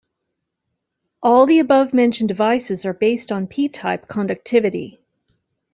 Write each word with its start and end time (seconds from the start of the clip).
All 1.21 1.45
the 1.45 1.59
above-mentioned 1.59 2.27
devices 2.27 2.85
are 2.87 2.93
based 2.93 3.31
on 3.31 3.45
p-type 3.45 4.07
conductivity. 4.07 4.99